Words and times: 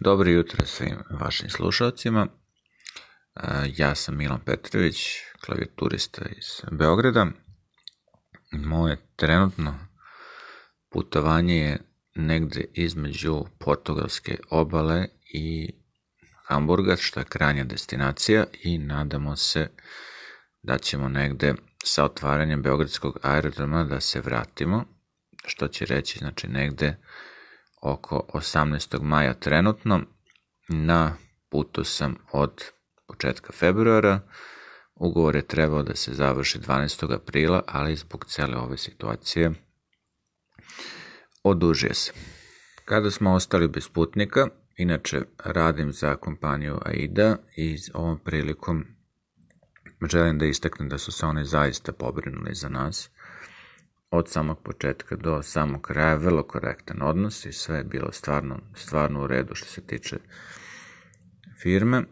Dobro 0.00 0.30
jutro 0.30 0.66
svim 0.66 0.96
vašim 1.10 1.50
slušalcima. 1.50 2.26
Ja 3.76 3.94
sam 3.94 4.16
Milan 4.16 4.40
Petrović, 4.44 4.96
klavijaturista 5.40 6.24
iz 6.36 6.62
Beograda. 6.70 7.26
Moje 8.52 8.96
trenutno 9.16 9.78
putovanje 10.90 11.56
je 11.56 11.78
negde 12.14 12.64
između 12.74 13.44
portugalske 13.58 14.38
obale 14.50 15.06
i 15.32 15.70
Hamburga, 16.46 16.96
što 16.96 17.20
je 17.20 17.26
krajnja 17.28 17.64
destinacija 17.64 18.46
i 18.62 18.78
nadamo 18.78 19.36
se 19.36 19.70
da 20.62 20.78
ćemo 20.78 21.08
negde 21.08 21.54
sa 21.84 22.04
otvaranjem 22.04 22.62
Beogradskog 22.62 23.18
aerodroma 23.22 23.84
da 23.84 24.00
se 24.00 24.20
vratimo, 24.20 24.84
što 25.46 25.68
će 25.68 25.84
reći 25.84 26.18
znači 26.18 26.48
negde 26.48 26.96
oko 27.82 28.26
18. 28.34 29.02
maja 29.02 29.34
trenutno. 29.34 30.00
Na 30.68 31.16
putu 31.50 31.84
sam 31.84 32.16
od 32.32 32.64
početka 33.06 33.52
februara. 33.52 34.20
Ugovor 34.94 35.36
je 35.36 35.46
trebao 35.46 35.82
da 35.82 35.94
se 35.96 36.14
završi 36.14 36.58
12. 36.58 37.14
aprila, 37.14 37.62
ali 37.66 37.96
zbog 37.96 38.24
cele 38.24 38.56
ove 38.56 38.76
situacije 38.76 39.52
odužuje 41.42 41.94
se. 41.94 42.12
Kada 42.84 43.10
smo 43.10 43.34
ostali 43.34 43.68
bez 43.68 43.88
putnika, 43.88 44.46
inače 44.76 45.20
radim 45.44 45.92
za 45.92 46.16
kompaniju 46.16 46.78
AIDA 46.84 47.36
i 47.56 47.76
ovom 47.94 48.18
prilikom 48.18 48.84
želim 50.10 50.38
da 50.38 50.46
istaknem 50.46 50.88
da 50.88 50.98
su 50.98 51.12
se 51.12 51.26
oni 51.26 51.44
zaista 51.44 51.92
pobrinuli 51.92 52.54
za 52.54 52.68
nas 52.68 53.10
od 54.10 54.28
samog 54.28 54.62
početka 54.62 55.16
do 55.16 55.42
samog 55.42 55.82
kraja 55.82 56.14
vrlo 56.14 56.42
korektan 56.42 57.02
odnos 57.02 57.44
i 57.44 57.52
sve 57.52 57.76
je 57.76 57.84
bilo 57.84 58.12
stvarno, 58.12 58.60
stvarno 58.74 59.22
u 59.22 59.26
redu 59.26 59.54
što 59.54 59.66
se 59.66 59.80
tiče 59.80 60.16
firme. 61.62 62.02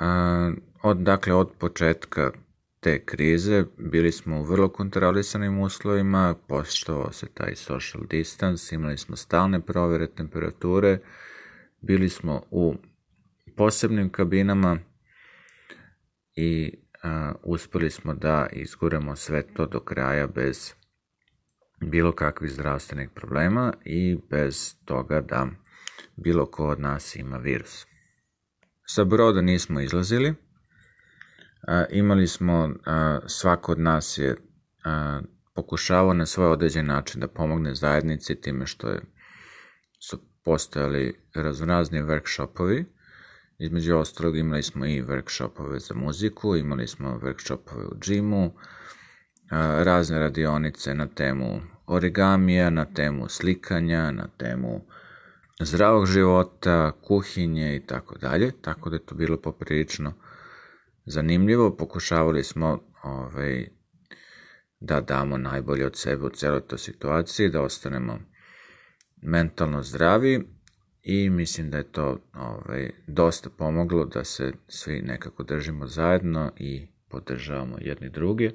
A, 0.00 0.52
od, 0.82 0.96
dakle, 0.96 1.34
od 1.34 1.50
početka 1.58 2.32
te 2.80 3.04
krize 3.04 3.64
bili 3.78 4.12
smo 4.12 4.40
u 4.40 4.42
vrlo 4.42 4.68
kontrolisanim 4.68 5.58
uslovima, 5.58 6.34
poštovao 6.48 7.12
se 7.12 7.26
taj 7.34 7.54
social 7.54 8.04
distance, 8.10 8.74
imali 8.74 8.98
smo 8.98 9.16
stalne 9.16 9.60
provere 9.60 10.06
temperature, 10.06 10.98
bili 11.80 12.08
smo 12.08 12.42
u 12.50 12.74
posebnim 13.56 14.10
kabinama 14.10 14.78
i 16.34 16.74
uspeli 17.42 17.90
smo 17.90 18.14
da 18.14 18.46
izguremo 18.52 19.16
sve 19.16 19.42
to 19.54 19.66
do 19.66 19.80
kraja 19.80 20.26
bez 20.26 20.74
bilo 21.80 22.12
kakvih 22.12 22.52
zdravstvenih 22.52 23.08
problema 23.14 23.72
i 23.84 24.18
bez 24.30 24.74
toga 24.84 25.20
da 25.20 25.46
bilo 26.16 26.46
ko 26.46 26.68
od 26.68 26.80
nas 26.80 27.16
ima 27.16 27.36
virus. 27.36 27.86
Sa 28.86 29.04
broda 29.04 29.40
nismo 29.40 29.80
izlazili, 29.80 30.34
imali 31.90 32.26
smo, 32.26 32.74
svako 33.26 33.72
od 33.72 33.78
nas 33.78 34.18
je 34.18 34.36
pokušavao 35.54 36.14
na 36.14 36.26
svoj 36.26 36.46
određen 36.46 36.86
način 36.86 37.20
da 37.20 37.28
pomogne 37.28 37.74
zajednici 37.74 38.40
time 38.40 38.66
što 38.66 38.88
je, 38.88 39.00
su 40.08 40.18
postojali 40.44 41.20
raznorazni 41.34 42.02
workshopovi 42.02 42.84
Između 43.58 43.96
ostalog 43.96 44.36
imali 44.36 44.62
smo 44.62 44.86
i 44.86 45.02
workshopove 45.02 45.78
za 45.78 45.94
muziku, 45.94 46.56
imali 46.56 46.86
smo 46.86 47.20
workshopove 47.22 47.84
u 47.84 47.98
džimu, 48.00 48.52
razne 49.84 50.18
radionice 50.18 50.94
na 50.94 51.06
temu 51.06 51.60
origamija, 51.86 52.70
na 52.70 52.84
temu 52.84 53.28
slikanja, 53.28 54.10
na 54.10 54.28
temu 54.38 54.80
zdravog 55.60 56.06
života, 56.06 56.92
kuhinje 57.02 57.76
i 57.76 57.86
tako 57.86 58.18
dalje, 58.18 58.52
tako 58.62 58.90
da 58.90 58.96
je 58.96 59.06
to 59.06 59.14
bilo 59.14 59.40
poprilično 59.40 60.12
zanimljivo. 61.06 61.76
Pokušavali 61.76 62.44
smo 62.44 62.80
ovaj, 63.02 63.68
da 64.80 65.00
damo 65.00 65.38
najbolje 65.38 65.86
od 65.86 65.96
sebe 65.96 66.26
u 66.26 66.30
celoj 66.30 66.60
toj 66.60 66.78
situaciji, 66.78 67.48
da 67.48 67.62
ostanemo 67.62 68.18
mentalno 69.22 69.82
zdravi 69.82 70.53
i 71.04 71.30
mislim 71.30 71.70
da 71.70 71.76
je 71.76 71.92
to 71.92 72.18
ovaj, 72.34 72.90
dosta 73.06 73.50
pomoglo 73.50 74.04
da 74.04 74.24
se 74.24 74.52
svi 74.68 75.02
nekako 75.02 75.42
držimo 75.42 75.86
zajedno 75.86 76.52
i 76.56 76.86
podržavamo 77.08 77.76
jedni 77.80 78.10
druge. 78.10 78.50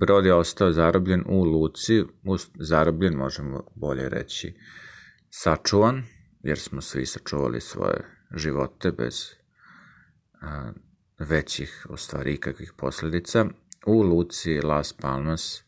Brod 0.00 0.26
je 0.26 0.34
ostao 0.34 0.72
zarobljen 0.72 1.24
u 1.26 1.44
luci, 1.44 2.02
zarobljen 2.60 3.14
možemo 3.14 3.64
bolje 3.74 4.08
reći 4.08 4.54
sačuvan, 5.30 6.02
jer 6.42 6.58
smo 6.58 6.80
svi 6.80 7.06
sačuvali 7.06 7.60
svoje 7.60 8.04
živote 8.36 8.90
bez 8.90 9.30
a, 10.40 10.72
većih, 11.18 11.86
u 11.90 11.96
stvari 11.96 12.34
ikakvih 12.34 12.72
posledica, 12.76 13.46
u 13.86 14.02
luci 14.02 14.60
Las 14.60 14.92
Palmas 14.92 15.64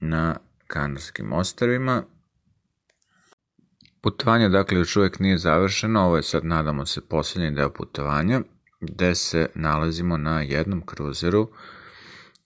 na 0.00 0.36
Kanarskim 0.66 1.32
ostrvima 1.32 2.04
Putovanje 4.02 4.48
dakle 4.48 4.78
još 4.78 4.96
uvek 4.96 5.18
nije 5.18 5.38
završeno, 5.38 6.00
ovo 6.00 6.16
je 6.16 6.22
sad 6.22 6.44
nadamo 6.44 6.86
se 6.86 7.00
poslednji 7.00 7.50
deo 7.50 7.70
putovanja, 7.70 8.40
gde 8.80 9.14
se 9.14 9.48
nalazimo 9.54 10.16
na 10.16 10.40
jednom 10.40 10.86
kruzeru 10.86 11.50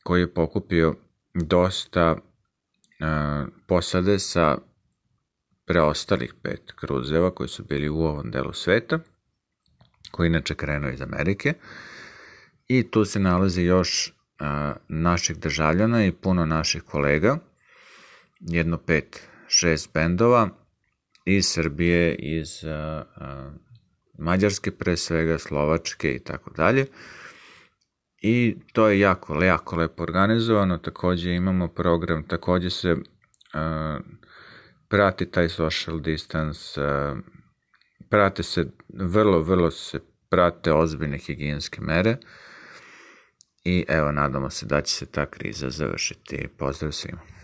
koji 0.03 0.21
je 0.21 0.34
pokupio 0.34 0.94
dosta 1.34 2.17
e, 2.17 2.17
posade 3.67 4.19
sa 4.19 4.59
preostalih 5.65 6.34
pet 6.43 6.72
kruzeva 6.72 7.31
koji 7.31 7.49
su 7.49 7.65
bili 7.65 7.88
u 7.88 7.99
ovom 7.99 8.31
delu 8.31 8.53
sveta, 8.53 8.99
koji 10.11 10.27
inače 10.27 10.55
krenuo 10.55 10.91
iz 10.91 11.03
Amerike. 11.03 11.55
I 12.69 12.91
tu 12.91 13.05
se 13.05 13.21
nalazi 13.21 13.62
još 13.62 14.12
a, 14.38 14.73
e, 14.77 14.81
naših 14.88 15.37
državljana 15.38 16.05
i 16.05 16.12
puno 16.12 16.47
naših 16.47 16.83
kolega, 16.83 17.38
jedno 18.41 18.78
pet, 18.78 19.28
šest 19.49 19.93
bendova, 19.94 20.66
iz 21.26 21.47
Srbije, 21.47 22.14
iz 22.14 22.64
Mađarske 24.19 24.70
pre 24.70 24.97
svega, 24.97 25.38
Slovačke 25.38 26.14
i 26.14 26.19
tako 26.19 26.50
dalje. 26.50 26.87
I 28.22 28.56
to 28.72 28.88
je 28.88 29.00
jako, 29.00 29.42
jako 29.44 29.76
lepo 29.76 30.03
organizovano, 30.03 30.78
takođe 30.78 31.34
imamo 31.34 31.69
program, 31.69 32.22
takođe 32.28 32.70
se 32.70 32.97
a, 33.53 33.98
prati 34.88 35.31
taj 35.31 35.48
social 35.48 36.00
distance, 36.00 36.81
a, 36.82 37.16
prate 38.10 38.43
se, 38.43 38.66
vrlo, 38.88 39.41
vrlo 39.43 39.70
se 39.70 40.00
prate 40.28 40.72
ozbiljne 40.72 41.19
higijenske 41.19 41.81
mere 41.81 42.16
i 43.64 43.84
evo, 43.88 44.12
nadamo 44.12 44.50
se 44.50 44.66
da 44.66 44.81
će 44.81 44.94
se 44.94 45.06
ta 45.06 45.26
kriza 45.26 45.70
završiti. 45.70 46.48
Pozdrav 46.58 46.93
svima. 46.93 47.35